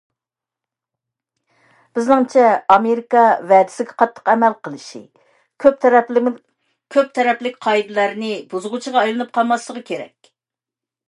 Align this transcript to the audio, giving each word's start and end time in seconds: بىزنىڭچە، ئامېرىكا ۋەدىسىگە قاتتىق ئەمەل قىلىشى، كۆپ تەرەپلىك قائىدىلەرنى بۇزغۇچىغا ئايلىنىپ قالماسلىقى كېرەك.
بىزنىڭچە، 1.97 2.45
ئامېرىكا 2.75 3.25
ۋەدىسىگە 3.51 3.95
قاتتىق 4.03 4.31
ئەمەل 4.33 4.55
قىلىشى، 4.69 5.03
كۆپ 5.67 5.79
تەرەپلىك 7.19 7.61
قائىدىلەرنى 7.69 8.33
بۇزغۇچىغا 8.55 9.05
ئايلىنىپ 9.05 9.35
قالماسلىقى 9.39 9.87
كېرەك. 9.93 10.35